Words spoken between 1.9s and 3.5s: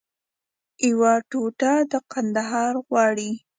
د کندهار غواړي